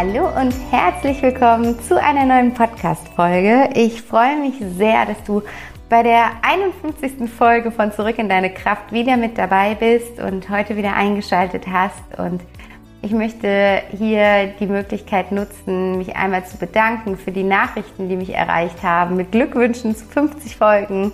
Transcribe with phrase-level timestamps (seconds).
[0.00, 3.70] Hallo und herzlich willkommen zu einer neuen Podcast-Folge.
[3.74, 5.42] Ich freue mich sehr, dass du
[5.88, 7.28] bei der 51.
[7.28, 12.16] Folge von Zurück in deine Kraft wieder mit dabei bist und heute wieder eingeschaltet hast.
[12.16, 12.42] Und
[13.02, 18.32] ich möchte hier die Möglichkeit nutzen, mich einmal zu bedanken für die Nachrichten, die mich
[18.32, 21.10] erreicht haben, mit Glückwünschen zu 50 Folgen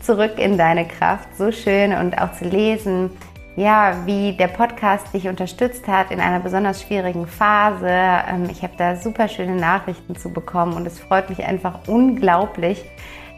[0.00, 1.28] zurück in deine Kraft.
[1.38, 3.12] So schön und auch zu lesen,
[3.56, 7.88] ja, wie der Podcast dich unterstützt hat in einer besonders schwierigen Phase.
[7.88, 12.84] Ähm, ich habe da super schöne Nachrichten zu bekommen und es freut mich einfach unglaublich,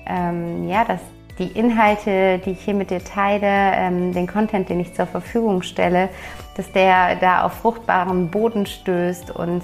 [0.06, 1.00] ähm, ja, dass
[1.38, 5.60] die Inhalte, die ich hier mit dir teile, ähm, den Content, den ich zur Verfügung
[5.60, 6.08] stelle,
[6.56, 9.62] dass der da auf fruchtbarem Boden stößt und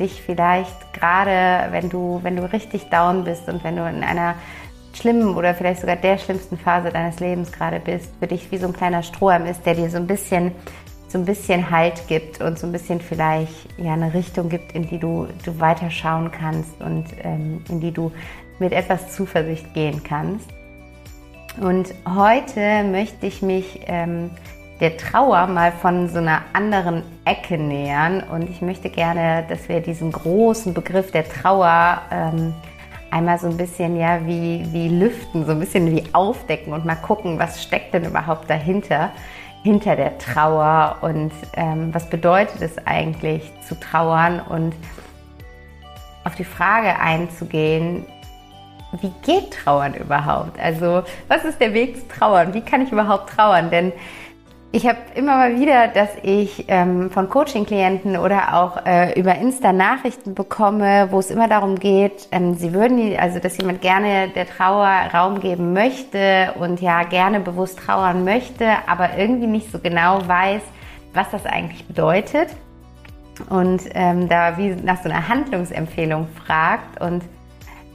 [0.00, 4.36] dich vielleicht gerade, wenn du, wenn du richtig down bist und wenn du in einer
[4.92, 8.66] schlimmen oder vielleicht sogar der schlimmsten Phase deines Lebens gerade bist, für dich wie so
[8.66, 10.52] ein kleiner Strohhalm ist, der dir so ein bisschen
[11.12, 14.88] so ein bisschen Halt gibt und so ein bisschen vielleicht ja eine Richtung gibt, in
[14.88, 18.10] die du, du weiterschauen kannst und ähm, in die du
[18.58, 20.48] mit etwas Zuversicht gehen kannst.
[21.60, 24.30] Und heute möchte ich mich ähm,
[24.80, 29.80] der Trauer mal von so einer anderen Ecke nähern und ich möchte gerne, dass wir
[29.80, 32.54] diesen großen Begriff der Trauer ähm,
[33.12, 36.96] einmal so ein bisschen ja wie, wie lüften, so ein bisschen wie aufdecken und mal
[36.96, 39.10] gucken, was steckt denn überhaupt dahinter,
[39.62, 44.74] hinter der Trauer und ähm, was bedeutet es eigentlich zu trauern und
[46.24, 48.06] auf die Frage einzugehen,
[49.00, 50.58] wie geht Trauern überhaupt?
[50.60, 52.52] Also was ist der Weg zu trauern?
[52.52, 53.70] Wie kann ich überhaupt trauern?
[53.70, 53.92] Denn
[54.74, 59.70] ich habe immer mal wieder, dass ich ähm, von Coaching-Klienten oder auch äh, über Insta
[59.70, 64.46] Nachrichten bekomme, wo es immer darum geht, ähm, sie würden, also dass jemand gerne der
[64.46, 70.26] Trauer Raum geben möchte und ja gerne bewusst trauern möchte, aber irgendwie nicht so genau
[70.26, 70.62] weiß,
[71.12, 72.48] was das eigentlich bedeutet.
[73.50, 77.22] Und ähm, da wie nach so einer Handlungsempfehlung fragt und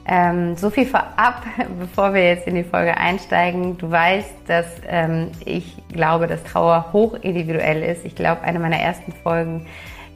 [0.08, 1.42] ähm, so viel vorab,
[1.78, 3.76] bevor wir jetzt in die Folge einsteigen.
[3.76, 8.04] Du weißt, dass ähm, ich glaube, dass Trauer hoch individuell ist.
[8.04, 9.66] Ich glaube, eine meiner ersten Folgen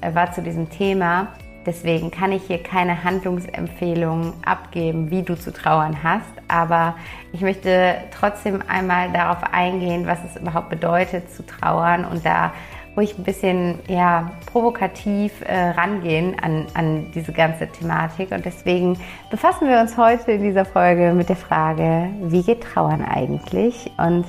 [0.00, 1.28] äh, war zu diesem Thema.
[1.64, 6.32] Deswegen kann ich hier keine Handlungsempfehlungen abgeben, wie du zu trauern hast.
[6.48, 6.96] Aber
[7.32, 12.52] ich möchte trotzdem einmal darauf eingehen, was es überhaupt bedeutet zu trauern und da
[12.96, 18.32] ruhig ein bisschen ja, provokativ äh, rangehen an, an diese ganze Thematik.
[18.32, 18.98] Und deswegen
[19.30, 23.90] befassen wir uns heute in dieser Folge mit der Frage, wie geht Trauern eigentlich?
[23.96, 24.26] Und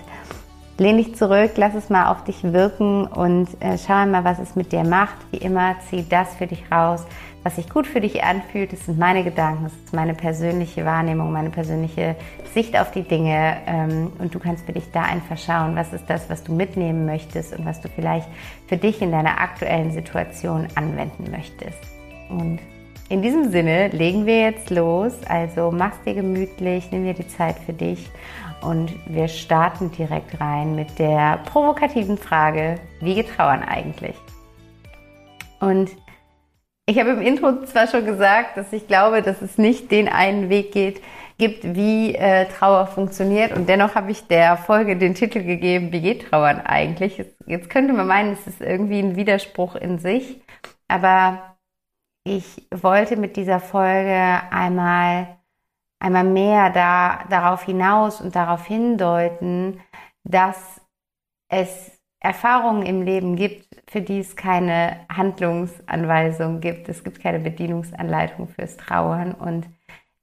[0.77, 4.55] lehn dich zurück, lass es mal auf dich wirken und äh, schau mal, was es
[4.55, 5.15] mit dir macht.
[5.31, 7.05] Wie immer, zieh das für dich raus,
[7.43, 8.73] was sich gut für dich anfühlt.
[8.73, 12.15] Das sind meine Gedanken, das ist meine persönliche Wahrnehmung, meine persönliche
[12.53, 13.57] Sicht auf die Dinge.
[13.67, 17.05] Ähm, und du kannst für dich da einfach schauen, was ist das, was du mitnehmen
[17.05, 18.27] möchtest und was du vielleicht
[18.67, 21.79] für dich in deiner aktuellen Situation anwenden möchtest.
[22.29, 22.59] Und
[23.09, 25.13] in diesem Sinne legen wir jetzt los.
[25.27, 28.09] Also mach's dir gemütlich, nimm dir die Zeit für dich
[28.63, 34.15] und wir starten direkt rein mit der provokativen Frage, wie getrauern eigentlich?
[35.59, 35.91] Und
[36.85, 40.49] ich habe im Intro zwar schon gesagt, dass ich glaube, dass es nicht den einen
[40.49, 41.01] Weg geht,
[41.37, 43.55] gibt, wie äh, Trauer funktioniert.
[43.55, 47.23] Und dennoch habe ich der Folge den Titel gegeben, wie geht Trauern eigentlich?
[47.45, 50.41] Jetzt, könnte man meinen, es ist irgendwie ein Widerspruch in sich.
[50.87, 51.55] Aber
[52.23, 55.37] ich wollte mit dieser Folge einmal
[56.03, 59.79] einmal mehr da, darauf hinaus und darauf hindeuten,
[60.25, 60.81] dass
[61.47, 61.92] es
[62.23, 66.87] Erfahrungen im Leben gibt, für die es keine Handlungsanweisung gibt.
[66.87, 69.33] Es gibt keine Bedienungsanleitung fürs Trauern.
[69.33, 69.67] Und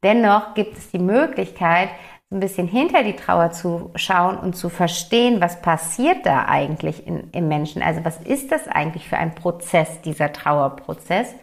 [0.03, 1.91] dennoch gibt es die Möglichkeit,
[2.33, 7.29] ein bisschen hinter die Trauer zu schauen und zu verstehen, was passiert da eigentlich in,
[7.33, 7.83] im Menschen.
[7.83, 11.35] Also was ist das eigentlich für ein Prozess, dieser Trauerprozess,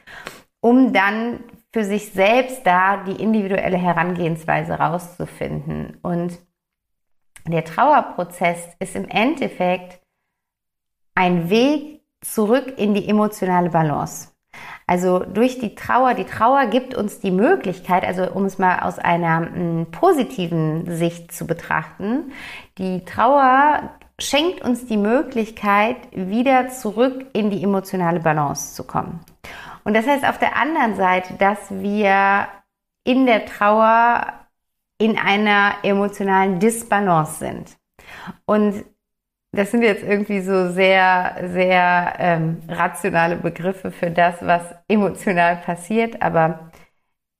[0.60, 5.98] um dann für sich selbst da, die individuelle Herangehensweise rauszufinden.
[6.02, 6.40] Und
[7.46, 10.00] der Trauerprozess ist im Endeffekt
[11.18, 14.30] ein Weg zurück in die emotionale Balance.
[14.86, 19.00] Also durch die Trauer, die Trauer gibt uns die Möglichkeit, also um es mal aus
[19.00, 22.32] einer m, mm, positiven Sicht zu betrachten,
[22.78, 29.20] die Trauer schenkt uns die Möglichkeit, wieder zurück in die emotionale Balance zu kommen.
[29.84, 32.48] Und das heißt auf der anderen Seite, dass wir
[33.04, 34.34] in der Trauer
[35.00, 37.78] in einer emotionalen Disbalance sind.
[38.46, 38.86] Und
[39.52, 46.22] das sind jetzt irgendwie so sehr, sehr ähm, rationale Begriffe für das, was emotional passiert.
[46.22, 46.72] Aber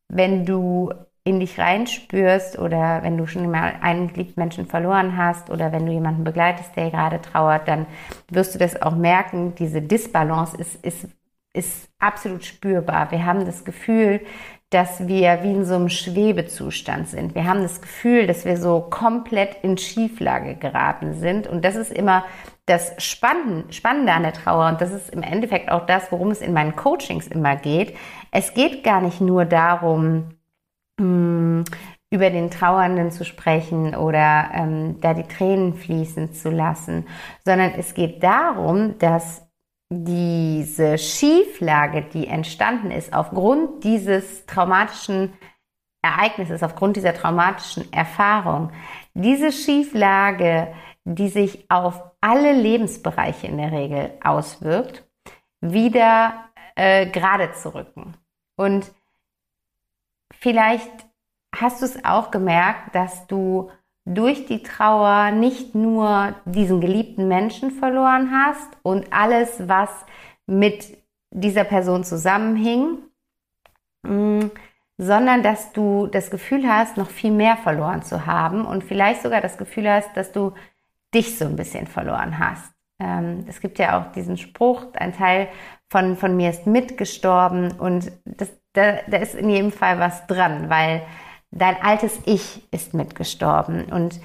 [0.10, 0.92] wenn du
[1.28, 5.86] in dich reinspürst oder wenn du schon mal einen geliebten Menschen verloren hast oder wenn
[5.86, 7.86] du jemanden begleitest, der gerade trauert, dann
[8.30, 9.54] wirst du das auch merken.
[9.56, 11.08] Diese Disbalance ist, ist,
[11.52, 13.12] ist absolut spürbar.
[13.12, 14.22] Wir haben das Gefühl,
[14.70, 17.36] dass wir wie in so einem Schwebezustand sind.
[17.36, 21.48] Wir haben das Gefühl, dass wir so komplett in Schieflage geraten sind.
[21.48, 22.26] Und das ist immer
[22.66, 24.68] das Spannende an der Trauer.
[24.68, 27.96] Und das ist im Endeffekt auch das, worum es in meinen Coachings immer geht.
[28.32, 30.36] Es geht gar nicht nur darum,
[31.00, 31.64] mm,
[32.10, 37.06] über den Trauernden zu sprechen oder ähm, da die Tränen fließen zu lassen,
[37.46, 39.47] sondern es geht darum, dass
[39.90, 45.34] diese Schieflage, die entstanden ist aufgrund dieses traumatischen
[46.02, 48.72] Ereignisses, aufgrund dieser traumatischen Erfahrung,
[49.14, 50.74] diese Schieflage,
[51.06, 55.08] die sich auf alle Lebensbereiche in der Regel auswirkt,
[55.62, 58.16] wieder äh, gerade zu rücken.
[58.58, 58.92] Und
[60.34, 60.92] vielleicht
[61.56, 63.72] hast du es auch gemerkt, dass du
[64.08, 69.90] durch die Trauer nicht nur diesen geliebten Menschen verloren hast und alles, was
[70.46, 70.98] mit
[71.32, 73.00] dieser Person zusammenhing,
[74.04, 74.46] mm,
[74.98, 79.42] sondern dass du das Gefühl hast, noch viel mehr verloren zu haben und vielleicht sogar
[79.42, 80.54] das Gefühl hast, dass du
[81.14, 82.72] dich so ein bisschen verloren hast.
[83.00, 85.50] Ähm, es gibt ja auch diesen Spruch, ein Teil
[85.90, 90.70] von, von mir ist mitgestorben und das, da, da ist in jedem Fall was dran,
[90.70, 91.06] weil
[91.52, 93.86] dein altes Ich ist mitgestorben.
[93.86, 94.20] Und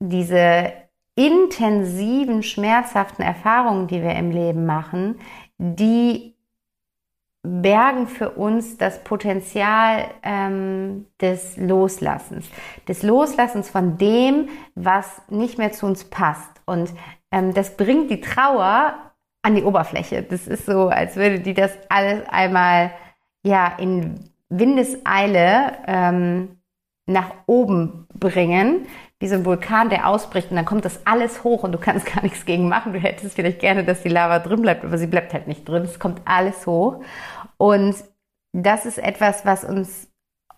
[0.00, 0.72] diese
[1.14, 5.20] intensiven, schmerzhaften Erfahrungen, die wir im Leben machen,
[5.58, 6.34] die
[7.42, 12.46] bergen für uns das Potenzial ähm, des Loslassens,
[12.88, 16.62] des Loslassens von dem, was nicht mehr zu uns passt.
[16.64, 16.90] Und
[17.30, 18.94] ähm, das bringt die Trauer
[19.42, 20.22] an die Oberfläche.
[20.22, 22.92] Das ist so, als würde die das alles einmal
[23.42, 26.58] ja in Windeseile ähm,
[27.06, 28.86] nach oben bringen,
[29.18, 32.06] wie so ein Vulkan, der ausbricht und dann kommt das alles hoch und du kannst
[32.14, 32.92] gar nichts gegen machen.
[32.92, 35.82] Du hättest vielleicht gerne, dass die Lava drin bleibt, aber sie bleibt halt nicht drin.
[35.82, 37.02] Es kommt alles hoch.
[37.56, 37.96] Und
[38.52, 40.08] das ist etwas, was uns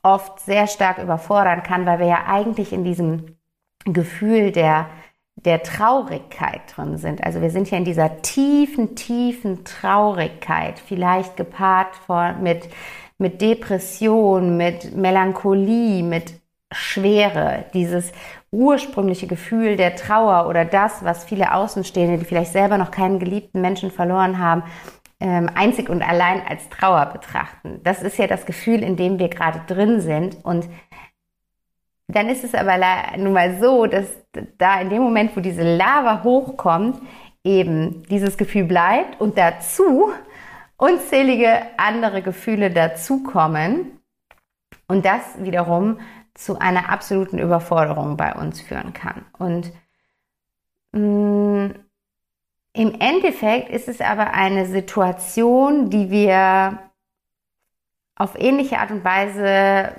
[0.03, 3.37] oft sehr stark überfordern kann, weil wir ja eigentlich in diesem
[3.85, 4.87] Gefühl der,
[5.35, 7.25] der Traurigkeit drin sind.
[7.25, 12.69] Also wir sind ja in dieser tiefen, tiefen Traurigkeit, vielleicht gepaart von, mit
[13.19, 16.35] mit Depression, mit Melancholie, mit
[16.73, 18.13] Schwere, dieses
[18.51, 23.61] ursprüngliche Gefühl der Trauer oder das, was viele Außenstehende, die vielleicht selber noch keinen geliebten
[23.61, 24.65] Menschen verloren haben,
[25.21, 27.81] ähm, einzig und allein als Trauer betrachten.
[27.85, 30.45] Das ist ja das Gefühl, in dem wir gerade drin sind.
[30.45, 30.69] Und
[32.09, 32.79] dann ist es aber
[33.17, 34.07] nun mal so, dass
[34.59, 37.01] da in dem Moment, wo diese Lava hochkommt,
[37.45, 40.11] eben dieses Gefühl bleibt und dazu
[40.77, 44.01] unzählige andere Gefühle dazukommen
[44.89, 46.01] und das wiederum
[46.35, 49.25] zu einer absoluten Überforderung bei uns führen kann.
[49.39, 49.73] Und
[50.93, 51.75] mh, mm,
[52.75, 56.79] im Endeffekt ist es aber eine Situation, die wir
[58.17, 59.95] auf ähnliche Art und Weise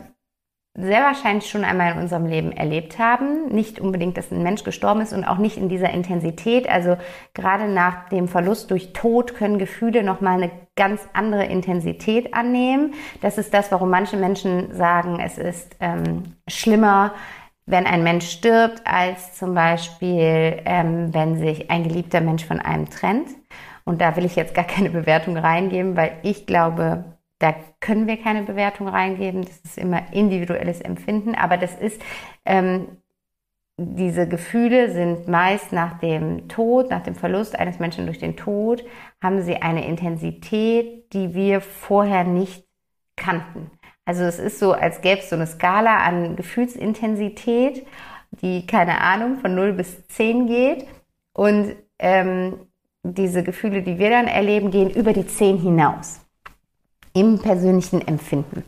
[0.80, 3.48] sehr wahrscheinlich schon einmal in unserem Leben erlebt haben.
[3.48, 6.70] Nicht unbedingt, dass ein Mensch gestorben ist und auch nicht in dieser Intensität.
[6.70, 6.98] Also
[7.34, 12.94] gerade nach dem Verlust durch Tod können Gefühle nochmal eine ganz andere Intensität annehmen.
[13.22, 17.16] Das ist das, warum manche Menschen sagen, es ist ähm, schlimmer,
[17.66, 22.88] wenn ein Mensch stirbt, als zum Beispiel, ähm, wenn sich ein geliebter Mensch von einem
[22.88, 23.30] trennt.
[23.84, 28.18] Und da will ich jetzt gar keine Bewertung reingeben, weil ich glaube, da können wir
[28.18, 29.44] keine Bewertung reingeben.
[29.44, 31.36] Das ist immer individuelles Empfinden.
[31.36, 32.02] Aber das ist,
[32.46, 32.98] ähm,
[33.78, 38.84] diese Gefühle sind meist nach dem Tod, nach dem Verlust eines Menschen durch den Tod,
[39.22, 42.66] haben sie eine Intensität, die wir vorher nicht
[43.16, 43.70] kannten.
[44.04, 47.86] Also es ist so, als gäbe es so eine Skala an Gefühlsintensität,
[48.32, 50.88] die, keine Ahnung, von 0 bis 10 geht.
[51.34, 52.54] Und ähm,
[53.04, 56.27] diese Gefühle, die wir dann erleben, gehen über die 10 hinaus.
[57.20, 58.64] Im persönlichen Empfinden.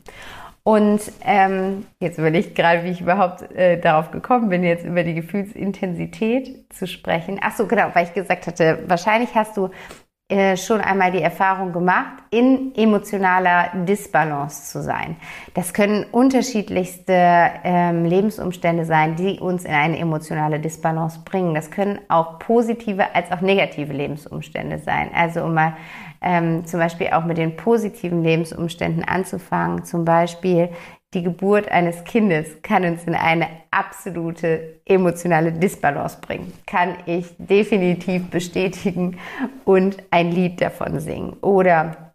[0.64, 5.04] Und ähm, jetzt überlege ich gerade, wie ich überhaupt äh, darauf gekommen bin, jetzt über
[5.04, 7.40] die Gefühlsintensität zu sprechen.
[7.42, 9.70] Ach so, genau, weil ich gesagt hatte, wahrscheinlich hast du
[10.32, 15.16] äh, schon einmal die Erfahrung gemacht, in emotionaler Disbalance zu sein.
[15.56, 17.16] Das können unterschiedlichste
[17.64, 21.56] ähm, Lebensumstände sein, die uns in eine emotionale Disbalance bringen.
[21.56, 25.10] Das können auch positive als auch negative Lebensumstände sein.
[25.16, 25.74] Also um mal
[26.22, 30.70] ähm, zum Beispiel auch mit den positiven Lebensumständen anzufangen, zum Beispiel
[31.14, 36.54] die Geburt eines Kindes kann uns in eine absolute emotionale Disbalance bringen.
[36.68, 39.18] Kann ich definitiv bestätigen
[39.66, 41.38] und ein Lied davon singen.
[41.42, 42.14] Oder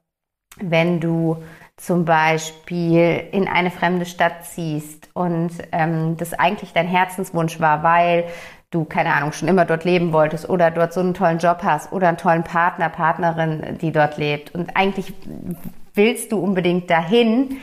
[0.61, 1.43] wenn du
[1.77, 8.27] zum Beispiel in eine fremde Stadt ziehst und ähm, das eigentlich dein Herzenswunsch war, weil
[8.75, 11.93] du, keine Ahnung, schon immer dort leben wolltest oder dort so einen tollen Job hast
[11.93, 14.55] oder einen tollen Partner, Partnerin, die dort lebt.
[14.55, 15.13] Und eigentlich
[15.95, 17.59] willst du unbedingt dahin,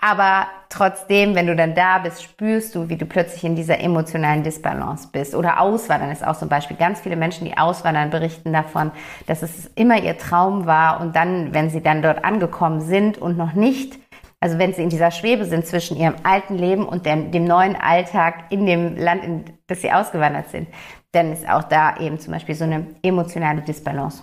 [0.00, 4.44] aber trotzdem, wenn du dann da bist, spürst du, wie du plötzlich in dieser emotionalen
[4.44, 5.34] Disbalance bist.
[5.34, 6.76] Oder Auswandern ist auch zum Beispiel.
[6.76, 8.92] Ganz viele Menschen, die auswandern, berichten davon,
[9.26, 11.00] dass es immer ihr Traum war.
[11.00, 13.98] Und dann, wenn sie dann dort angekommen sind und noch nicht,
[14.40, 17.74] also wenn sie in dieser Schwebe sind zwischen ihrem alten Leben und dem, dem neuen
[17.76, 20.68] Alltag in dem Land, in das sie ausgewandert sind,
[21.12, 24.22] dann ist auch da eben zum Beispiel so eine emotionale Disbalance.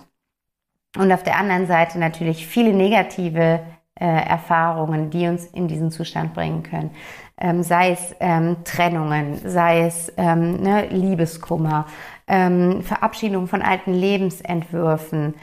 [0.96, 3.60] Und auf der anderen Seite natürlich viele negative
[3.98, 6.90] äh, Erfahrungen, die uns in diesen Zustand bringen können.
[7.38, 11.86] Ähm, sei es ähm, Trennungen, sei es ähm, ne, Liebeskummer,
[12.26, 15.34] ähm, Verabschiedung von alten Lebensentwürfen,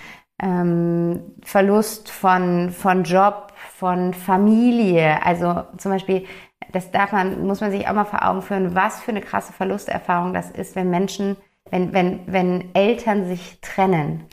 [0.42, 3.53] ähm, Verlust von, von Job,
[3.84, 5.26] von Familie.
[5.26, 6.26] Also zum Beispiel,
[6.72, 9.52] das darf man, muss man sich auch mal vor Augen führen, was für eine krasse
[9.52, 11.36] Verlusterfahrung das ist, wenn Menschen,
[11.70, 14.24] wenn, wenn, wenn Eltern sich trennen.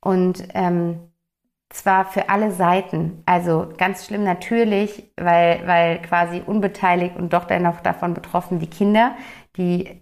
[0.00, 1.00] Und ähm,
[1.70, 3.24] zwar für alle Seiten.
[3.26, 9.16] Also ganz schlimm natürlich, weil, weil quasi unbeteiligt und doch dennoch davon betroffen die Kinder,
[9.56, 10.00] die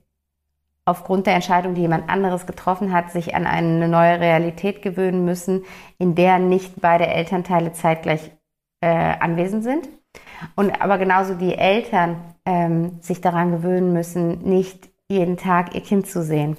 [0.84, 5.64] aufgrund der Entscheidung, die jemand anderes getroffen hat, sich an eine neue Realität gewöhnen müssen,
[5.96, 8.30] in der nicht beide Elternteile zeitgleich
[8.80, 9.88] äh, anwesend sind.
[10.56, 16.06] Und aber genauso die Eltern ähm, sich daran gewöhnen müssen, nicht jeden Tag ihr Kind
[16.06, 16.56] zu sehen.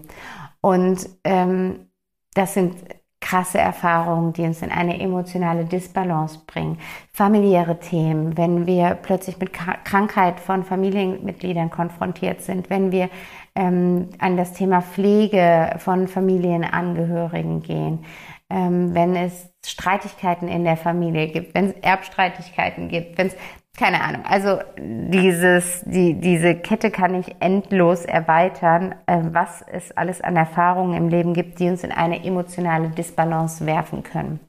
[0.62, 1.88] Und ähm,
[2.34, 2.75] das sind
[3.22, 6.80] krasse Erfahrungen, die uns in eine emotionale Disbalance bringen.
[7.13, 13.10] Familiäre Themen, wenn wir plötzlich mit Krankheit von Familienmitgliedern konfrontiert sind, wenn wir
[13.56, 18.06] ähm, an das Thema Pflege von Familienangehörigen gehen,
[18.50, 23.36] ähm, wenn es Streitigkeiten in der Familie gibt, wenn es Erbstreitigkeiten gibt, wenn es
[23.77, 24.25] keine Ahnung.
[24.25, 30.96] Also dieses, die, diese Kette kann ich endlos erweitern, äh, was es alles an Erfahrungen
[30.96, 34.39] im Leben gibt, die uns in eine emotionale Disbalance werfen können.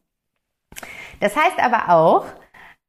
[1.20, 2.24] Das heißt aber auch,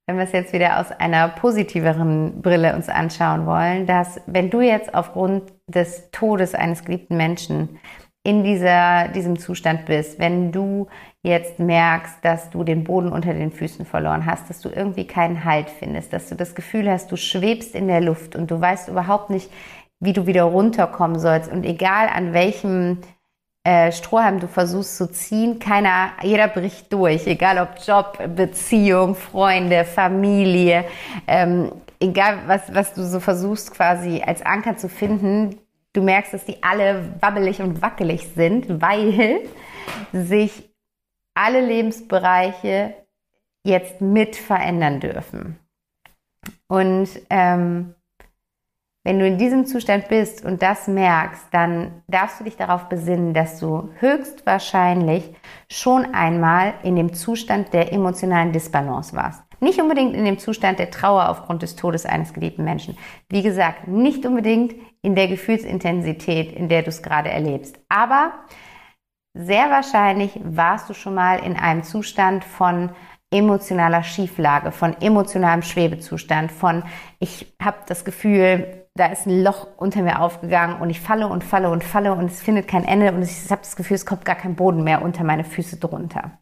[0.08, 4.60] wenn wir es jetzt wieder aus einer positiveren Brille uns anschauen wollen, dass wenn du
[4.60, 7.80] jetzt aufgrund des Todes eines geliebten Menschen
[8.24, 10.88] in dieser, diesem Zustand bist, wenn du
[11.24, 15.44] jetzt merkst, dass du den Boden unter den Füßen verloren hast, dass du irgendwie keinen
[15.44, 18.88] Halt findest, dass du das Gefühl hast, du schwebst in der Luft und du weißt
[18.88, 19.50] überhaupt nicht,
[20.00, 21.52] wie du wieder runterkommen sollst.
[21.52, 23.00] Und egal an welchem
[23.66, 29.86] äh, Strohhalm du versuchst zu ziehen, keiner, jeder bricht durch, egal ob Job, Beziehung, Freunde,
[29.86, 30.86] Familie,
[31.28, 35.58] ähm, egal was, was du so versuchst quasi als Anker zu finden,
[35.94, 39.42] du merkst, dass die alle wabbelig und wackelig sind, weil
[40.12, 40.70] sich
[41.36, 42.96] alle Lebensbereiche
[43.64, 45.60] jetzt mit verändern dürfen.
[46.68, 47.96] Und ähm,
[49.06, 53.34] wenn du in diesem Zustand bist und das merkst, dann darfst du dich darauf besinnen,
[53.34, 55.36] dass du höchstwahrscheinlich
[55.70, 59.44] schon einmal in dem Zustand der emotionalen Disbalance warst.
[59.64, 62.98] Nicht unbedingt in dem Zustand der Trauer aufgrund des Todes eines geliebten Menschen.
[63.30, 67.80] Wie gesagt, nicht unbedingt in der Gefühlsintensität, in der du es gerade erlebst.
[67.88, 68.34] Aber
[69.34, 72.92] sehr wahrscheinlich warst du schon mal in einem Zustand von
[73.32, 76.84] emotionaler Schieflage, von emotionalem Schwebezustand, von
[77.20, 81.42] ich habe das Gefühl, da ist ein Loch unter mir aufgegangen und ich falle und
[81.42, 84.26] falle und falle und es findet kein Ende und ich habe das Gefühl, es kommt
[84.26, 86.38] gar kein Boden mehr unter meine Füße drunter.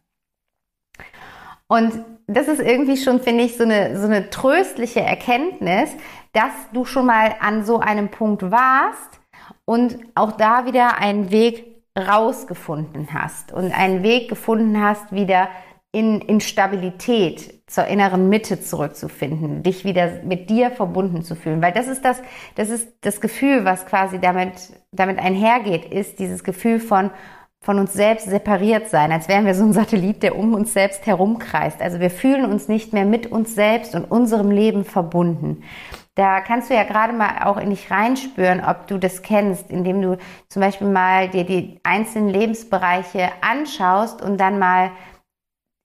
[1.68, 2.04] Und
[2.36, 5.90] das ist irgendwie schon, finde ich, so eine, so eine tröstliche Erkenntnis,
[6.32, 9.20] dass du schon mal an so einem Punkt warst
[9.64, 11.66] und auch da wieder einen Weg
[11.98, 15.48] rausgefunden hast und einen Weg gefunden hast, wieder
[15.92, 21.72] in, in Stabilität zur inneren Mitte zurückzufinden, dich wieder mit dir verbunden zu fühlen, weil
[21.72, 22.22] das ist das,
[22.54, 27.10] das ist das Gefühl, was quasi damit, damit einhergeht, ist dieses Gefühl von,
[27.62, 31.06] von uns selbst separiert sein, als wären wir so ein Satellit, der um uns selbst
[31.06, 31.80] herumkreist.
[31.80, 35.62] Also wir fühlen uns nicht mehr mit uns selbst und unserem Leben verbunden.
[36.16, 40.02] Da kannst du ja gerade mal auch in dich reinspüren, ob du das kennst, indem
[40.02, 44.90] du zum Beispiel mal dir die einzelnen Lebensbereiche anschaust und dann mal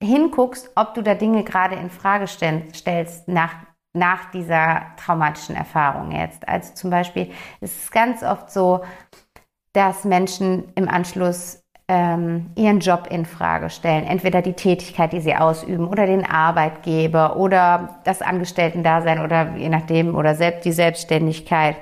[0.04, 3.54] hinguckst, ob du da Dinge gerade in Frage stellst nach,
[3.94, 6.48] nach dieser traumatischen Erfahrung jetzt.
[6.48, 7.32] Also zum Beispiel
[7.62, 8.82] ist es ganz oft so,
[9.74, 14.06] dass Menschen im Anschluss ähm, ihren Job in Frage stellen.
[14.06, 20.16] Entweder die Tätigkeit, die sie ausüben, oder den Arbeitgeber oder das Angestellten-Dasein oder je nachdem
[20.16, 21.78] oder selbst die Selbstständigkeit.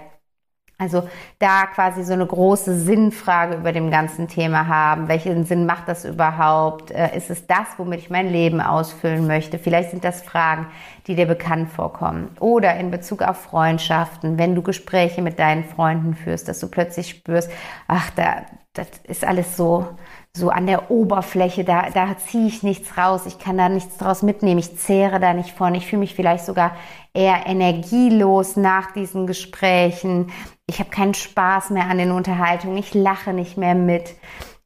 [0.78, 1.08] Also
[1.40, 5.08] da quasi so eine große Sinnfrage über dem ganzen Thema haben.
[5.08, 6.92] Welchen Sinn macht das überhaupt?
[6.92, 9.58] Äh, ist es das, womit ich mein Leben ausfüllen möchte?
[9.58, 10.68] Vielleicht sind das Fragen,
[11.08, 12.30] die dir bekannt vorkommen.
[12.42, 17.10] Oder in Bezug auf Freundschaften, wenn du Gespräche mit deinen Freunden führst, dass du plötzlich
[17.10, 17.50] spürst,
[17.88, 18.42] ach, da,
[18.74, 19.88] das ist alles so,
[20.36, 24.22] so an der Oberfläche, da, da ziehe ich nichts raus, ich kann da nichts draus
[24.22, 26.76] mitnehmen, ich zehre da nicht von, ich fühle mich vielleicht sogar
[27.14, 30.34] eher energielos nach diesen Gesprächen,
[30.68, 34.16] ich habe keinen Spaß mehr an den Unterhaltungen, ich lache nicht mehr mit.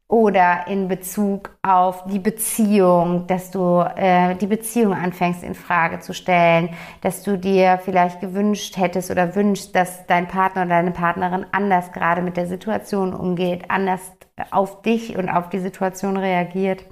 [0.07, 6.15] Oder in Bezug auf die Beziehung, dass du äh, die Beziehung anfängst in Frage zu
[6.15, 6.71] stellen,
[7.01, 11.91] dass du dir vielleicht gewünscht hättest oder wünschst, dass dein Partner oder deine Partnerin anders
[11.91, 14.01] gerade mit der Situation umgeht, anders
[14.51, 16.85] auf dich und auf die Situation reagiert.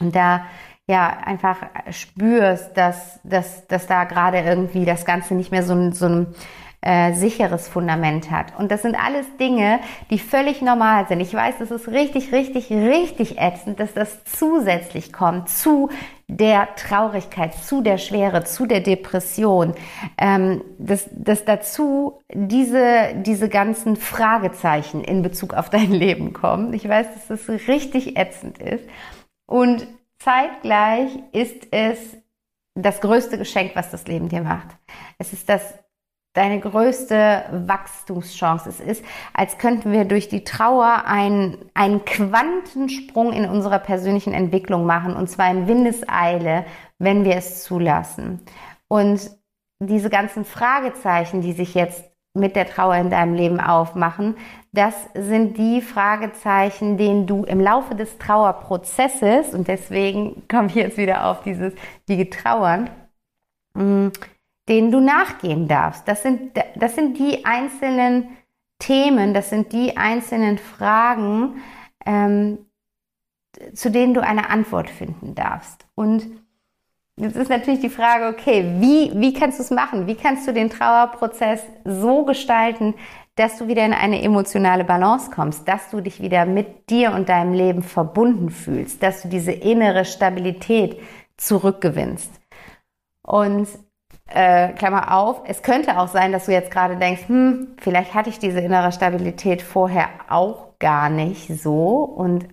[0.00, 0.46] Und da
[0.86, 1.58] ja einfach
[1.90, 6.34] spürst, dass, dass, dass da gerade irgendwie das Ganze nicht mehr so, so ein
[6.86, 8.56] äh, sicheres Fundament hat.
[8.56, 11.18] Und das sind alles Dinge, die völlig normal sind.
[11.18, 15.90] Ich weiß, das ist richtig, richtig, richtig ätzend, dass das zusätzlich kommt zu
[16.28, 19.74] der Traurigkeit, zu der Schwere, zu der Depression,
[20.16, 26.72] ähm, dass, dass dazu diese, diese ganzen Fragezeichen in Bezug auf dein Leben kommen.
[26.72, 28.84] Ich weiß, dass das richtig ätzend ist.
[29.46, 29.88] Und
[30.20, 31.98] zeitgleich ist es
[32.76, 34.68] das größte Geschenk, was das Leben dir macht.
[35.18, 35.74] Es ist das
[36.36, 38.68] deine größte Wachstumschance.
[38.68, 44.84] Es ist, als könnten wir durch die Trauer einen, einen Quantensprung in unserer persönlichen Entwicklung
[44.84, 46.64] machen, und zwar in Windeseile,
[46.98, 48.40] wenn wir es zulassen.
[48.88, 49.30] Und
[49.80, 54.36] diese ganzen Fragezeichen, die sich jetzt mit der Trauer in deinem Leben aufmachen,
[54.72, 60.98] das sind die Fragezeichen, denen du im Laufe des Trauerprozesses, und deswegen komme ich jetzt
[60.98, 61.72] wieder auf dieses,
[62.08, 62.90] die getrauern,
[64.68, 66.06] denen du nachgehen darfst.
[66.08, 68.28] Das sind, das sind die einzelnen
[68.78, 71.62] Themen, das sind die einzelnen Fragen,
[72.04, 72.58] ähm,
[73.74, 75.86] zu denen du eine Antwort finden darfst.
[75.94, 76.26] Und
[77.16, 80.06] jetzt ist natürlich die Frage, okay, wie, wie kannst du es machen?
[80.06, 82.94] Wie kannst du den Trauerprozess so gestalten,
[83.36, 87.28] dass du wieder in eine emotionale Balance kommst, dass du dich wieder mit dir und
[87.28, 90.98] deinem Leben verbunden fühlst, dass du diese innere Stabilität
[91.36, 92.30] zurückgewinnst.
[93.22, 93.68] Und
[94.28, 98.30] äh, Klammer auf, es könnte auch sein, dass du jetzt gerade denkst, hm, vielleicht hatte
[98.30, 102.02] ich diese innere Stabilität vorher auch gar nicht so.
[102.02, 102.48] Und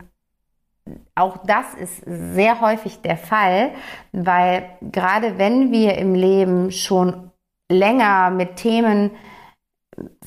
[1.16, 3.72] auch das ist sehr häufig der Fall,
[4.12, 7.32] weil gerade wenn wir im Leben schon
[7.70, 9.12] länger mit Themen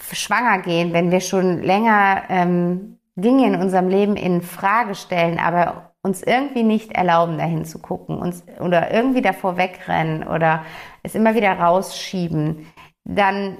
[0.00, 5.92] schwanger gehen, wenn wir schon länger ähm, Dinge in unserem Leben in Frage stellen, aber
[6.06, 10.64] uns irgendwie nicht erlauben, dahin zu gucken, uns oder irgendwie davor wegrennen oder
[11.02, 12.66] es immer wieder rausschieben,
[13.04, 13.58] dann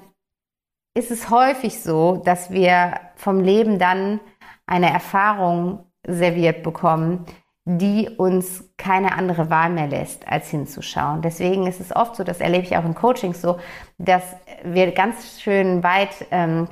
[0.95, 4.21] ist es häufig so, dass wir vom Leben dann
[4.65, 7.27] eine Erfahrung serviert bekommen,
[7.65, 11.21] die uns keine andere Wahl mehr lässt, als hinzuschauen.
[11.21, 13.59] Deswegen ist es oft so, das erlebe ich auch in Coachings so,
[13.99, 16.69] dass wir ganz schön weit ähm,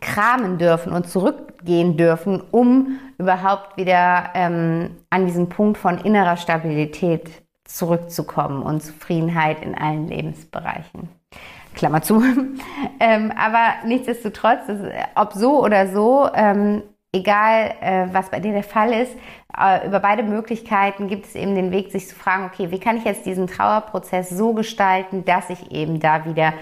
[0.00, 7.30] kramen dürfen und zurückgehen dürfen, um überhaupt wieder ähm, an diesen Punkt von innerer Stabilität
[7.64, 11.08] zurückzukommen und Zufriedenheit in allen Lebensbereichen.
[11.74, 12.22] Klammer zu.
[13.00, 14.78] ähm, aber nichtsdestotrotz, das,
[15.14, 19.12] ob so oder so, ähm, egal äh, was bei dir der Fall ist,
[19.58, 22.96] äh, über beide Möglichkeiten gibt es eben den Weg, sich zu fragen, okay, wie kann
[22.96, 26.54] ich jetzt diesen Trauerprozess so gestalten, dass ich eben da wieder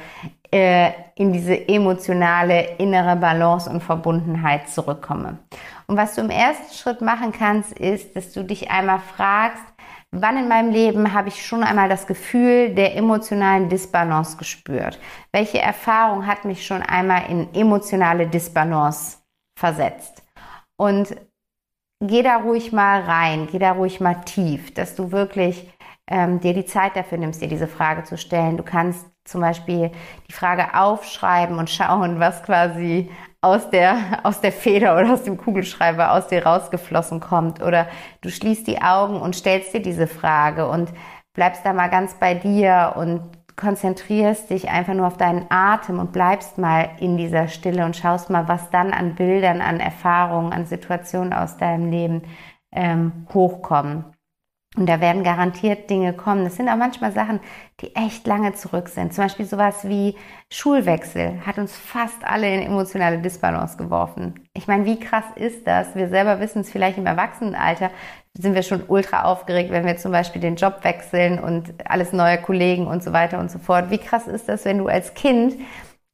[0.54, 5.38] äh, in diese emotionale innere Balance und Verbundenheit zurückkomme.
[5.88, 9.64] Und was du im ersten Schritt machen kannst, ist, dass du dich einmal fragst,
[10.12, 15.00] wann in meinem Leben habe ich schon einmal das Gefühl der emotionalen Disbalance gespürt?
[15.32, 19.18] Welche Erfahrung hat mich schon einmal in emotionale Disbalance
[19.58, 20.22] versetzt?
[20.76, 21.16] Und
[22.00, 25.68] geh da ruhig mal rein, geh da ruhig mal tief, dass du wirklich
[26.08, 28.56] ähm, dir die Zeit dafür nimmst, dir diese Frage zu stellen.
[28.56, 29.90] Du kannst zum Beispiel
[30.28, 33.10] die Frage aufschreiben und schauen, was quasi
[33.40, 37.62] aus der, aus der Feder oder aus dem Kugelschreiber aus dir rausgeflossen kommt.
[37.62, 37.88] Oder
[38.22, 40.90] du schließt die Augen und stellst dir diese Frage und
[41.34, 43.20] bleibst da mal ganz bei dir und
[43.56, 48.30] konzentrierst dich einfach nur auf deinen Atem und bleibst mal in dieser Stille und schaust
[48.30, 52.22] mal, was dann an Bildern, an Erfahrungen, an Situationen aus deinem Leben
[52.72, 54.13] ähm, hochkommen.
[54.76, 56.44] Und da werden garantiert Dinge kommen.
[56.44, 57.38] Das sind auch manchmal Sachen,
[57.80, 59.14] die echt lange zurück sind.
[59.14, 60.16] Zum Beispiel sowas wie
[60.50, 64.48] Schulwechsel hat uns fast alle in emotionale Disbalance geworfen.
[64.52, 65.94] Ich meine, wie krass ist das?
[65.94, 67.90] Wir selber wissen es vielleicht im Erwachsenenalter,
[68.37, 72.38] sind wir schon ultra aufgeregt, wenn wir zum Beispiel den Job wechseln und alles neue
[72.38, 73.90] Kollegen und so weiter und so fort.
[73.90, 75.54] Wie krass ist das, wenn du als Kind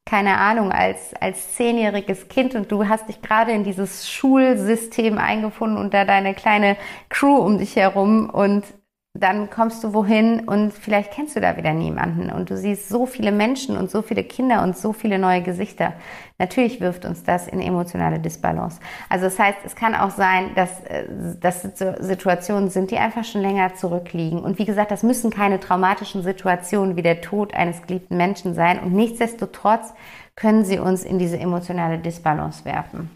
[0.05, 5.79] keine Ahnung, als, als zehnjähriges Kind und du hast dich gerade in dieses Schulsystem eingefunden
[5.79, 6.77] und da deine kleine
[7.09, 8.65] Crew um dich herum und
[9.15, 13.07] dann kommst du wohin und vielleicht kennst du da wieder niemanden und du siehst so
[13.07, 15.95] viele Menschen und so viele Kinder und so viele neue Gesichter.
[16.39, 18.79] Natürlich wirft uns das in emotionale Disbalance.
[19.09, 21.07] Also das heißt, es kann auch sein, dass äh,
[21.41, 24.39] das Situationen sind, die einfach schon länger zurückliegen.
[24.39, 28.79] Und wie gesagt, das müssen keine traumatischen Situationen wie der Tod eines geliebten Menschen sein.
[28.79, 29.93] Und nichtsdestotrotz
[30.37, 33.11] können sie uns in diese emotionale Disbalance werfen.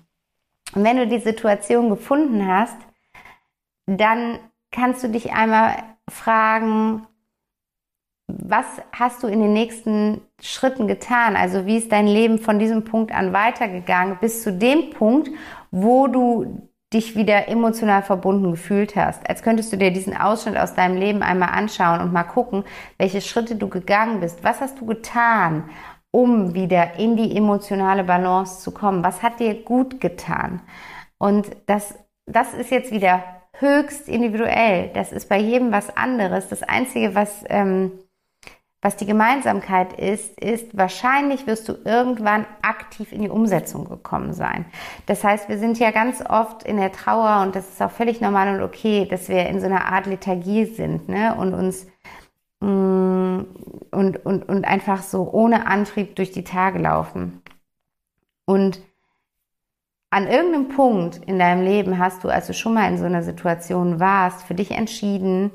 [0.74, 2.76] Und wenn du die Situation gefunden hast,
[3.87, 4.40] dann
[4.74, 5.76] kannst du dich einmal
[6.10, 7.06] fragen,
[8.26, 11.37] was hast du in den nächsten Schritten getan?
[11.37, 15.30] Also wie ist dein Leben von diesem Punkt an weitergegangen bis zu dem Punkt,
[15.70, 19.28] wo du dich wieder emotional verbunden gefühlt hast.
[19.28, 22.64] Als könntest du dir diesen Ausschnitt aus deinem Leben einmal anschauen und mal gucken,
[22.98, 24.44] welche Schritte du gegangen bist.
[24.44, 25.70] Was hast du getan,
[26.12, 29.02] um wieder in die emotionale Balance zu kommen?
[29.02, 30.62] Was hat dir gut getan?
[31.18, 33.24] Und das, das ist jetzt wieder
[33.61, 34.90] höchst individuell.
[34.95, 36.49] Das ist bei jedem was anderes.
[36.49, 37.93] Das Einzige, was, ähm,
[38.83, 44.67] was die Gemeinsamkeit ist, ist, wahrscheinlich wirst du irgendwann aktiv in die Umsetzung gekommen sein.
[45.07, 48.21] Das heißt, wir sind ja ganz oft in der Trauer und das ist auch völlig
[48.21, 51.35] normal und okay, dass wir in so einer Art Lethargie sind ne?
[51.35, 51.87] und uns
[52.61, 53.40] mm,
[53.95, 57.43] und, und, und einfach so ohne Antrieb durch die Tage laufen.
[58.45, 58.83] Und
[60.14, 63.24] an irgendeinem Punkt in deinem Leben hast du, als du schon mal in so einer
[63.24, 65.50] Situation warst, für dich entschieden,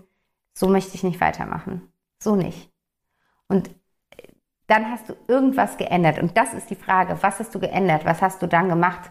[0.54, 1.90] so möchte ich nicht weitermachen.
[2.22, 2.70] So nicht.
[3.48, 3.70] Und
[4.68, 6.20] dann hast du irgendwas geändert.
[6.20, 8.04] Und das ist die Frage, was hast du geändert?
[8.04, 9.10] Was hast du dann gemacht?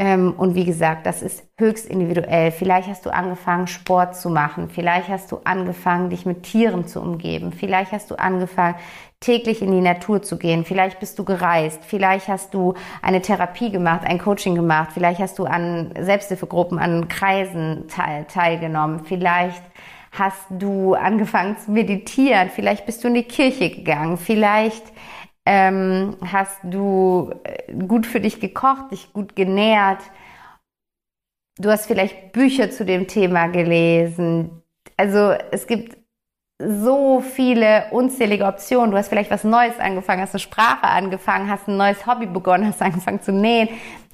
[0.00, 2.52] Ähm, und wie gesagt, das ist höchst individuell.
[2.52, 4.70] Vielleicht hast du angefangen, Sport zu machen.
[4.70, 7.50] Vielleicht hast du angefangen, dich mit Tieren zu umgeben.
[7.50, 8.76] Vielleicht hast du angefangen,
[9.18, 10.64] täglich in die Natur zu gehen.
[10.64, 11.80] Vielleicht bist du gereist.
[11.84, 14.90] Vielleicht hast du eine Therapie gemacht, ein Coaching gemacht.
[14.94, 19.04] Vielleicht hast du an Selbsthilfegruppen, an Kreisen teil, teilgenommen.
[19.04, 19.64] Vielleicht
[20.12, 22.50] hast du angefangen zu meditieren.
[22.50, 24.16] Vielleicht bist du in die Kirche gegangen.
[24.16, 24.84] Vielleicht
[25.50, 30.02] ähm, hast du äh, gut für dich gekocht, dich gut genährt.
[31.56, 34.62] Du hast vielleicht Bücher zu dem Thema gelesen.
[34.98, 35.96] Also es gibt
[36.58, 38.90] so viele unzählige Optionen.
[38.90, 42.66] Du hast vielleicht was Neues angefangen, hast eine Sprache angefangen, hast ein neues Hobby begonnen,
[42.66, 43.70] hast angefangen zu nähen.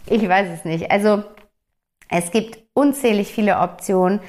[0.07, 0.89] Ich weiß es nicht.
[0.93, 1.25] Also
[2.09, 4.21] es gibt unzählig viele Optionen.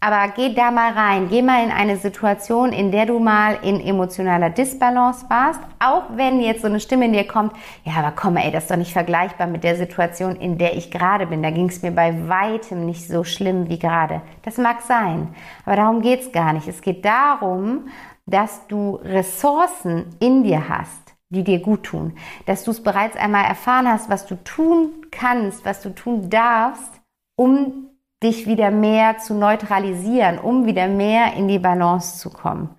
[0.00, 3.80] Aber geh da mal rein, geh mal in eine Situation, in der du mal in
[3.80, 7.54] emotionaler Disbalance warst, auch wenn jetzt so eine Stimme in dir kommt,
[7.84, 10.90] ja, aber komm, ey, das ist doch nicht vergleichbar mit der Situation, in der ich
[10.90, 11.42] gerade bin.
[11.42, 14.20] Da ging es mir bei weitem nicht so schlimm wie gerade.
[14.42, 16.68] Das mag sein, aber darum geht's gar nicht.
[16.68, 17.88] Es geht darum,
[18.26, 22.12] dass du Ressourcen in dir hast, die dir gut tun,
[22.44, 27.00] dass du es bereits einmal erfahren hast, was du tun kannst, was du tun darfst,
[27.36, 27.88] um
[28.24, 32.70] dich wieder mehr zu neutralisieren, um wieder mehr in die Balance zu kommen.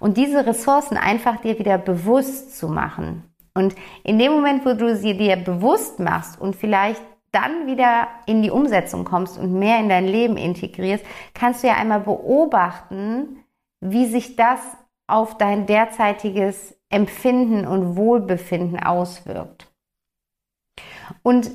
[0.00, 3.22] Und diese Ressourcen einfach dir wieder bewusst zu machen.
[3.54, 8.42] Und in dem Moment, wo du sie dir bewusst machst und vielleicht dann wieder in
[8.42, 13.44] die Umsetzung kommst und mehr in dein Leben integrierst, kannst du ja einmal beobachten,
[13.80, 14.60] wie sich das
[15.06, 19.68] auf dein derzeitiges Empfinden und Wohlbefinden auswirkt.
[21.22, 21.50] Und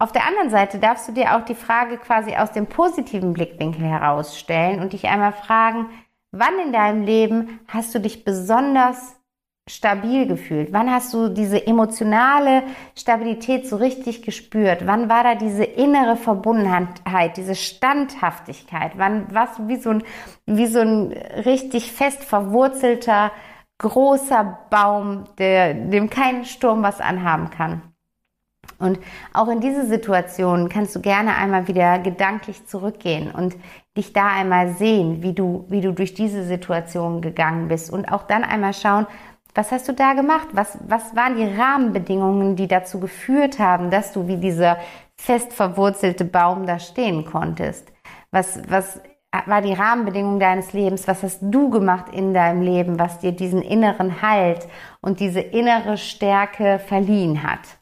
[0.00, 3.84] auf der anderen Seite darfst du dir auch die Frage quasi aus dem positiven Blickwinkel
[3.84, 5.90] herausstellen und dich einmal fragen,
[6.32, 9.20] wann in deinem Leben hast du dich besonders
[9.68, 10.72] stabil gefühlt?
[10.72, 12.62] Wann hast du diese emotionale
[12.96, 14.86] Stabilität so richtig gespürt?
[14.86, 18.92] Wann war da diese innere Verbundenheit, diese Standhaftigkeit?
[18.96, 20.02] Wann warst du wie so ein,
[20.46, 21.12] wie so ein
[21.44, 23.32] richtig fest verwurzelter,
[23.76, 27.89] großer Baum, der, dem kein Sturm was anhaben kann?
[28.78, 28.98] Und
[29.34, 33.56] auch in diese Situation kannst du gerne einmal wieder gedanklich zurückgehen und
[33.96, 38.22] dich da einmal sehen, wie du, wie du durch diese Situation gegangen bist und auch
[38.22, 39.06] dann einmal schauen,
[39.54, 40.48] Was hast du da gemacht?
[40.52, 44.78] Was, was waren die Rahmenbedingungen, die dazu geführt haben, dass du wie dieser
[45.16, 47.92] fest verwurzelte Baum da stehen konntest?
[48.30, 49.00] Was, was
[49.46, 51.08] war die Rahmenbedingung deines Lebens?
[51.08, 54.68] Was hast du gemacht in deinem Leben, was dir diesen inneren Halt
[55.00, 57.79] und diese innere Stärke verliehen hat?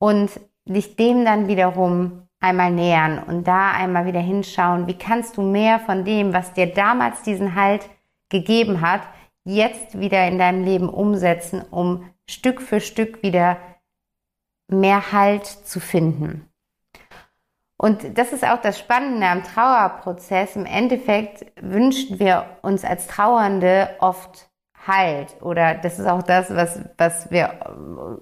[0.00, 5.42] Und dich dem dann wiederum einmal nähern und da einmal wieder hinschauen, wie kannst du
[5.42, 7.88] mehr von dem, was dir damals diesen Halt
[8.30, 9.02] gegeben hat,
[9.44, 13.58] jetzt wieder in deinem Leben umsetzen, um Stück für Stück wieder
[14.68, 16.46] mehr Halt zu finden.
[17.76, 20.54] Und das ist auch das Spannende am Trauerprozess.
[20.54, 24.49] Im Endeffekt wünschen wir uns als Trauernde oft
[24.86, 27.50] Halt oder das ist auch das, was, was wir,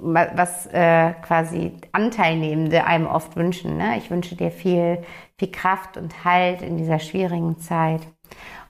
[0.01, 3.77] was äh, quasi Anteilnehmende einem oft wünschen.
[3.77, 3.97] Ne?
[3.99, 5.03] Ich wünsche dir viel,
[5.39, 8.01] viel Kraft und Halt in dieser schwierigen Zeit.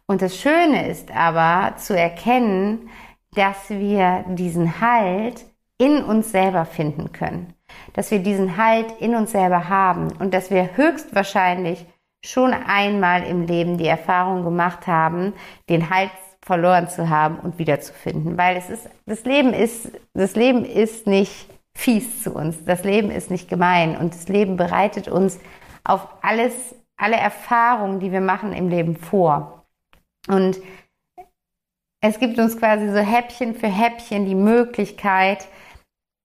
[0.06, 2.90] Und das Schöne ist aber zu erkennen,
[3.34, 5.44] dass wir diesen Halt
[5.78, 7.54] in uns selber finden können.
[7.94, 11.86] Dass wir diesen Halt in uns selber haben und dass wir höchstwahrscheinlich
[12.24, 15.34] schon einmal im Leben die Erfahrung gemacht haben,
[15.68, 16.10] den Halt
[16.48, 18.38] verloren zu haben und wiederzufinden.
[18.38, 22.64] Weil es ist, das Leben ist, das Leben ist nicht fies zu uns.
[22.64, 25.38] Das Leben ist nicht gemein und das Leben bereitet uns
[25.84, 29.66] auf alles, alle Erfahrungen, die wir machen im Leben vor.
[30.26, 30.58] Und
[32.00, 35.48] es gibt uns quasi so Häppchen für Häppchen die Möglichkeit,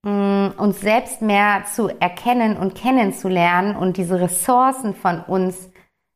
[0.05, 5.69] mm, uns selbst mehr zu erkennen und kennenzulernen und diese Ressourcen von uns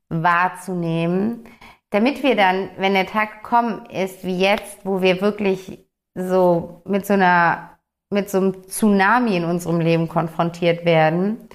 [0.07, 1.43] wahrzunehmen,
[1.89, 7.05] damit wir dann, wenn der Tag gekommen ist, wie jetzt, wo wir wirklich so mit
[7.05, 7.77] so einer,
[8.09, 11.47] mit so einem Tsunami in unserem Leben konfrontiert werden,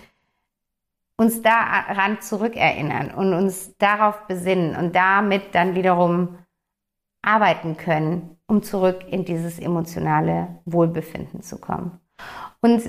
[1.16, 6.38] uns daran zurückerinnern und uns darauf besinnen und damit dann wiederum
[7.22, 12.00] arbeiten können, um zurück in dieses emotionale Wohlbefinden zu kommen.
[12.60, 12.82] Und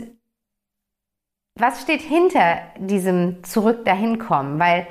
[1.56, 4.60] was steht hinter diesem Zurück dahin kommen?
[4.60, 4.88] Weil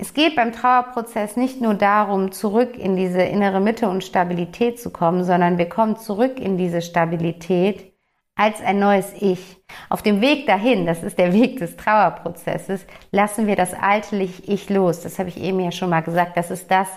[0.00, 4.90] es geht beim Trauerprozess nicht nur darum, zurück in diese innere Mitte und Stabilität zu
[4.90, 7.92] kommen, sondern wir kommen zurück in diese Stabilität,
[8.34, 9.58] als ein neues Ich.
[9.90, 14.70] Auf dem Weg dahin, das ist der Weg des Trauerprozesses, lassen wir das alte Ich
[14.70, 15.02] los.
[15.02, 16.38] Das habe ich eben ja schon mal gesagt.
[16.38, 16.88] Das ist das,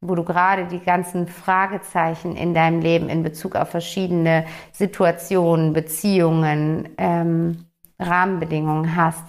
[0.00, 6.90] wo du gerade die ganzen Fragezeichen in deinem Leben in Bezug auf verschiedene Situationen, Beziehungen,
[6.98, 7.64] ähm,
[7.98, 9.24] Rahmenbedingungen hast.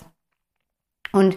[1.12, 1.36] Und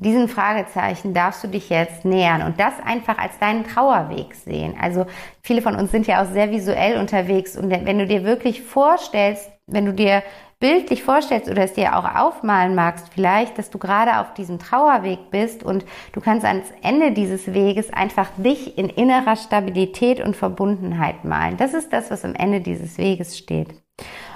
[0.00, 4.74] diesen Fragezeichen darfst du dich jetzt nähern und das einfach als deinen Trauerweg sehen.
[4.80, 5.06] Also
[5.42, 9.50] viele von uns sind ja auch sehr visuell unterwegs und wenn du dir wirklich vorstellst,
[9.66, 10.22] wenn du dir
[10.58, 15.30] bildlich vorstellst oder es dir auch aufmalen magst, vielleicht, dass du gerade auf diesem Trauerweg
[15.30, 21.24] bist und du kannst ans Ende dieses Weges einfach dich in innerer Stabilität und Verbundenheit
[21.24, 21.56] malen.
[21.56, 23.68] Das ist das, was am Ende dieses Weges steht.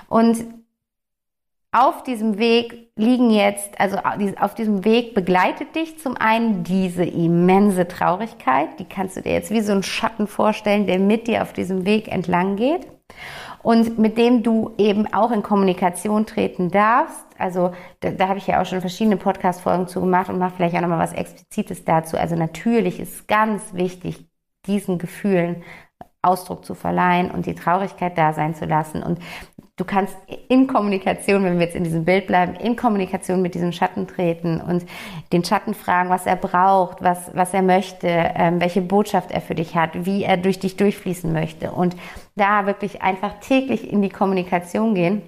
[0.08, 0.44] Und
[1.74, 3.98] auf diesem Weg liegen jetzt, also
[4.38, 9.50] auf diesem Weg begleitet dich zum einen diese immense Traurigkeit, die kannst du dir jetzt
[9.50, 12.86] wie so einen Schatten vorstellen, der mit dir auf diesem Weg entlang geht
[13.64, 17.24] und mit dem du eben auch in Kommunikation treten darfst.
[17.38, 20.76] Also da, da habe ich ja auch schon verschiedene Podcast-Folgen zu gemacht und mache vielleicht
[20.76, 22.16] auch nochmal was Explizites dazu.
[22.16, 24.28] Also natürlich ist ganz wichtig,
[24.66, 25.64] diesen Gefühlen
[26.24, 29.02] Ausdruck zu verleihen und die Traurigkeit da sein zu lassen.
[29.02, 29.18] Und
[29.76, 30.16] du kannst
[30.48, 34.60] in Kommunikation, wenn wir jetzt in diesem Bild bleiben, in Kommunikation mit diesem Schatten treten
[34.60, 34.86] und
[35.32, 39.54] den Schatten fragen, was er braucht, was, was er möchte, ähm, welche Botschaft er für
[39.54, 41.72] dich hat, wie er durch dich durchfließen möchte.
[41.72, 41.96] Und
[42.36, 45.22] da wirklich einfach täglich in die Kommunikation gehen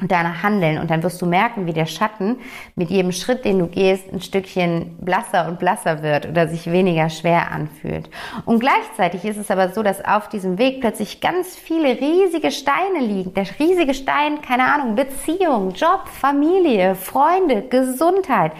[0.00, 0.78] und danach handeln.
[0.78, 2.38] Und dann wirst du merken, wie der Schatten
[2.76, 7.10] mit jedem Schritt, den du gehst, ein Stückchen blasser und blasser wird oder sich weniger
[7.10, 8.08] schwer anfühlt.
[8.44, 13.00] Und gleichzeitig ist es aber so, dass auf diesem Weg plötzlich ganz viele riesige Steine
[13.00, 13.34] liegen.
[13.34, 18.52] Der riesige Stein, keine Ahnung, Beziehung, Job, Familie, Freunde, Gesundheit.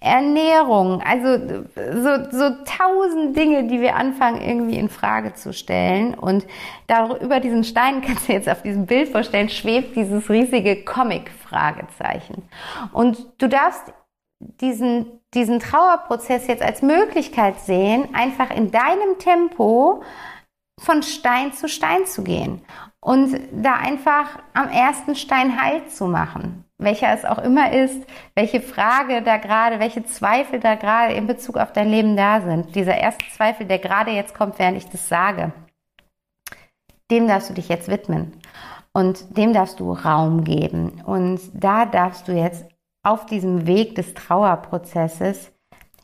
[0.00, 6.14] Ernährung, also so, so tausend Dinge, die wir anfangen irgendwie in Frage zu stellen.
[6.14, 6.46] Und
[6.86, 12.48] da über diesen Stein kannst du jetzt auf diesem Bild vorstellen, schwebt dieses riesige Comic-Fragezeichen.
[12.92, 13.92] Und du darfst
[14.38, 20.02] diesen, diesen Trauerprozess jetzt als Möglichkeit sehen, einfach in deinem Tempo
[20.78, 22.60] von Stein zu Stein zu gehen
[23.00, 28.60] und da einfach am ersten Stein Halt zu machen welcher es auch immer ist, welche
[28.60, 32.74] Frage da gerade, welche Zweifel da gerade in Bezug auf dein Leben da sind.
[32.74, 35.52] Dieser erste Zweifel, der gerade jetzt kommt, während ich das sage,
[37.10, 38.32] dem darfst du dich jetzt widmen
[38.92, 41.02] und dem darfst du Raum geben.
[41.04, 42.66] Und da darfst du jetzt
[43.02, 45.52] auf diesem Weg des Trauerprozesses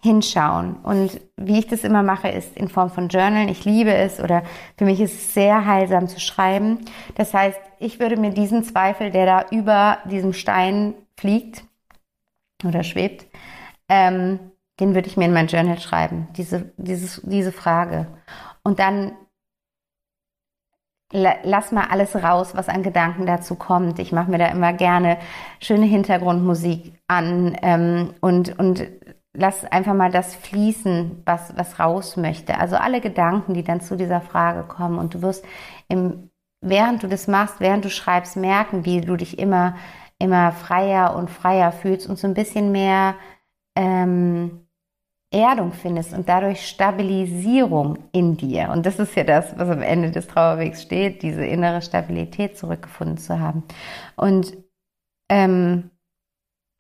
[0.02, 0.76] hinschauen.
[0.82, 3.48] Und wie ich das immer mache, ist in Form von Journal.
[3.48, 4.42] Ich liebe es oder
[4.76, 6.80] für mich ist es sehr heilsam zu schreiben.
[7.14, 11.64] Das heißt, ich würde mir diesen Zweifel, der da über diesem Stein fliegt
[12.64, 13.26] oder schwebt,
[13.88, 14.38] ähm,
[14.80, 18.08] den würde ich mir in mein Journal schreiben, diese, dieses, diese Frage.
[18.64, 19.12] Und dann
[21.12, 23.98] lass mal alles raus, was an Gedanken dazu kommt.
[23.98, 25.18] Ich mache mir da immer gerne
[25.60, 28.88] schöne Hintergrundmusik an ähm, und, und
[29.34, 32.58] lass einfach mal das fließen, was, was raus möchte.
[32.58, 34.98] Also alle Gedanken, die dann zu dieser Frage kommen.
[34.98, 35.44] Und du wirst
[35.88, 39.76] im, während du das machst, während du schreibst, merken, wie du dich immer,
[40.18, 43.14] immer freier und freier fühlst und so ein bisschen mehr
[43.74, 44.66] ähm,
[45.30, 48.68] Erdung findest und dadurch Stabilisierung in dir.
[48.70, 53.16] Und das ist ja das, was am Ende des Trauerwegs steht, diese innere Stabilität zurückgefunden
[53.16, 53.62] zu haben.
[54.14, 54.52] Und
[55.30, 55.90] ähm,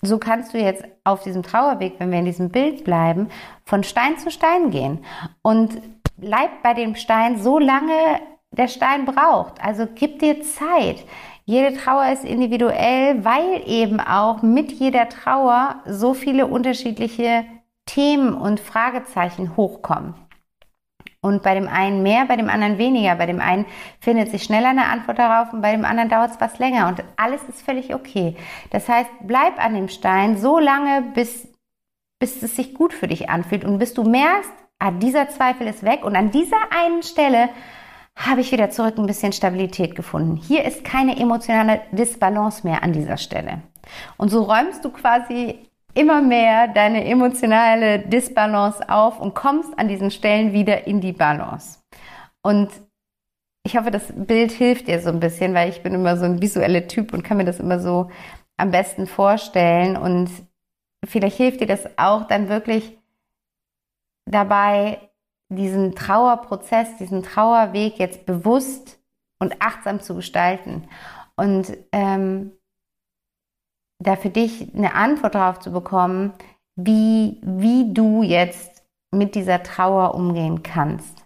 [0.02, 3.28] so kannst du jetzt auf diesem Trauerweg, wenn wir in diesem Bild bleiben,
[3.64, 5.04] von Stein zu Stein gehen
[5.42, 5.80] und
[6.16, 9.64] bleib bei dem Stein so lange der Stein braucht.
[9.64, 11.04] Also gib dir Zeit.
[11.44, 17.44] Jede Trauer ist individuell, weil eben auch mit jeder Trauer so viele unterschiedliche
[17.86, 20.14] Themen und Fragezeichen hochkommen.
[21.24, 23.14] Und bei dem einen mehr, bei dem anderen weniger.
[23.14, 23.64] Bei dem einen
[24.00, 26.88] findet sich schneller eine Antwort darauf und bei dem anderen dauert es was länger.
[26.88, 28.36] Und alles ist völlig okay.
[28.70, 31.46] Das heißt, bleib an dem Stein so lange, bis,
[32.18, 35.84] bis es sich gut für dich anfühlt und bis du merkst, ah, dieser Zweifel ist
[35.84, 36.04] weg.
[36.04, 37.50] Und an dieser einen Stelle
[38.16, 40.36] habe ich wieder zurück ein bisschen Stabilität gefunden.
[40.36, 43.62] Hier ist keine emotionale Disbalance mehr an dieser Stelle.
[44.16, 50.10] Und so räumst du quasi immer mehr deine emotionale Disbalance auf und kommst an diesen
[50.10, 51.80] Stellen wieder in die Balance.
[52.42, 52.70] Und
[53.64, 56.42] ich hoffe, das Bild hilft dir so ein bisschen, weil ich bin immer so ein
[56.42, 58.10] visueller Typ und kann mir das immer so
[58.56, 59.96] am besten vorstellen.
[59.96, 60.30] Und
[61.04, 62.98] vielleicht hilft dir das auch dann wirklich
[64.24, 64.98] dabei,
[65.48, 68.98] diesen Trauerprozess, diesen Trauerweg jetzt bewusst
[69.38, 70.88] und achtsam zu gestalten.
[71.36, 72.52] Und ähm,
[74.02, 76.32] da für dich eine Antwort darauf zu bekommen,
[76.76, 81.24] wie, wie du jetzt mit dieser Trauer umgehen kannst.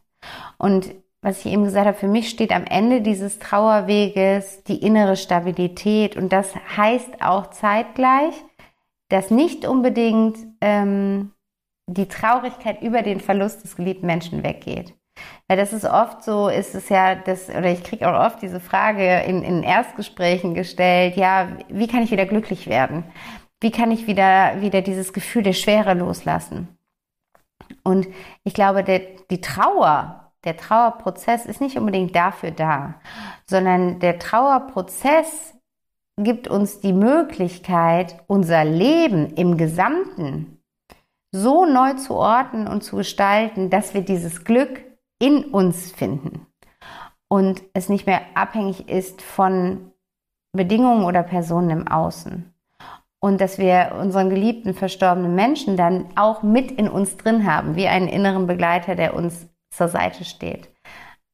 [0.59, 5.17] Und was ich eben gesagt habe, für mich steht am Ende dieses Trauerweges die innere
[5.17, 6.17] Stabilität.
[6.17, 8.35] Und das heißt auch zeitgleich,
[9.09, 11.33] dass nicht unbedingt ähm,
[11.87, 14.95] die Traurigkeit über den Verlust des geliebten Menschen weggeht.
[15.48, 18.61] Weil das ist oft so, ist es ja das, oder ich kriege auch oft diese
[18.61, 23.05] Frage in, in Erstgesprächen gestellt, ja, wie kann ich wieder glücklich werden?
[23.61, 26.68] Wie kann ich wieder, wieder dieses Gefühl der Schwere loslassen?
[27.83, 28.07] Und
[28.44, 29.00] ich glaube, der,
[29.31, 32.94] die Trauer, der Trauerprozess ist nicht unbedingt dafür da,
[33.46, 35.55] sondern der Trauerprozess
[36.16, 40.61] gibt uns die Möglichkeit, unser Leben im Gesamten
[41.33, 44.86] so neu zu ordnen und zu gestalten, dass wir dieses Glück
[45.18, 46.46] in uns finden
[47.29, 49.92] und es nicht mehr abhängig ist von
[50.52, 52.52] Bedingungen oder Personen im Außen.
[53.18, 57.88] Und dass wir unseren geliebten verstorbenen Menschen dann auch mit in uns drin haben, wie
[57.88, 60.68] einen inneren Begleiter, der uns zur Seite steht.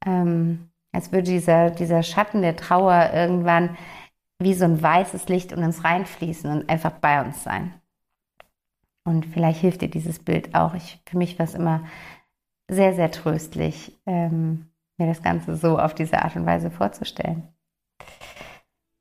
[0.06, 3.76] Ähm, als würde dieser, dieser Schatten der Trauer irgendwann
[4.38, 7.74] wie so ein weißes Licht in uns reinfließen und einfach bei uns sein.
[9.04, 10.74] Und vielleicht hilft dir dieses Bild auch.
[10.74, 11.82] Ich, für mich war es immer
[12.72, 14.66] sehr, sehr tröstlich, ähm,
[14.98, 17.48] mir das Ganze so auf diese Art und Weise vorzustellen.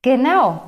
[0.02, 0.62] Genau,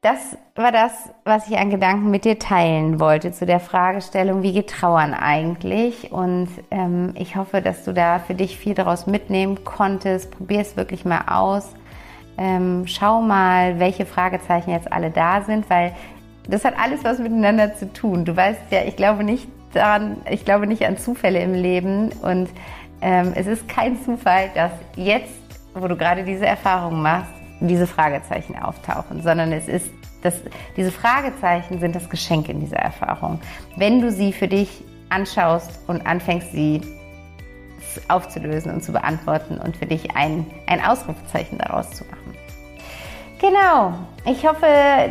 [0.00, 0.92] das war das,
[1.24, 6.12] was ich an Gedanken mit dir teilen wollte zu der Fragestellung, wie geht Trauern eigentlich?
[6.12, 10.30] Und ähm, ich hoffe, dass du da für dich viel daraus mitnehmen konntest.
[10.30, 11.74] Probier es wirklich mal aus.
[12.38, 15.92] Ähm, schau mal, welche Fragezeichen jetzt alle da sind, weil
[16.48, 18.24] das hat alles was miteinander zu tun.
[18.24, 22.48] Du weißt ja, ich glaube nicht, daran, ich glaube nicht an Zufälle im Leben und
[23.00, 25.32] ähm, es ist kein Zufall, dass jetzt,
[25.74, 29.90] wo du gerade diese Erfahrung machst, diese Fragezeichen auftauchen, sondern es ist,
[30.22, 30.34] das,
[30.76, 33.40] diese Fragezeichen sind das Geschenk in dieser Erfahrung.
[33.76, 36.82] Wenn du sie für dich anschaust und anfängst, sie
[38.08, 42.27] aufzulösen und zu beantworten und für dich ein, ein Ausrufezeichen daraus zu machen.
[43.40, 43.92] Genau.
[44.24, 44.66] Ich hoffe,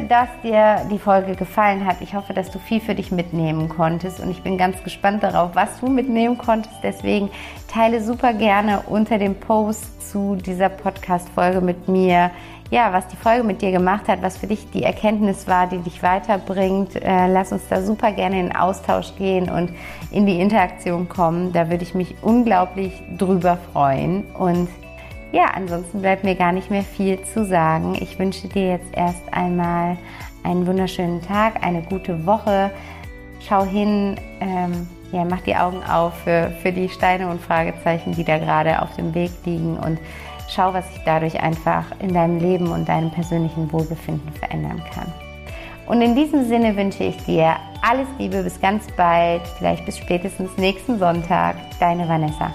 [0.09, 2.01] dass dir die Folge gefallen hat.
[2.01, 5.55] Ich hoffe, dass du viel für dich mitnehmen konntest und ich bin ganz gespannt darauf,
[5.55, 6.75] was du mitnehmen konntest.
[6.83, 7.29] Deswegen
[7.67, 12.29] teile super gerne unter dem Post zu dieser Podcast-Folge mit mir,
[12.69, 15.79] ja, was die Folge mit dir gemacht hat, was für dich die Erkenntnis war, die
[15.79, 16.95] dich weiterbringt.
[16.95, 19.71] Äh, lass uns da super gerne in Austausch gehen und
[20.11, 21.53] in die Interaktion kommen.
[21.53, 24.67] Da würde ich mich unglaublich drüber freuen und
[25.31, 27.97] ja, ansonsten bleibt mir gar nicht mehr viel zu sagen.
[27.99, 29.97] Ich wünsche dir jetzt erst einmal
[30.43, 32.71] einen wunderschönen Tag, eine gute Woche.
[33.47, 38.23] Schau hin, ähm, ja, mach die Augen auf für, für die Steine und Fragezeichen, die
[38.23, 39.99] da gerade auf dem Weg liegen und
[40.49, 45.11] schau, was sich dadurch einfach in deinem Leben und deinem persönlichen Wohlbefinden verändern kann.
[45.87, 50.57] Und in diesem Sinne wünsche ich dir alles Liebe, bis ganz bald, vielleicht bis spätestens
[50.57, 51.55] nächsten Sonntag.
[51.79, 52.51] Deine Vanessa.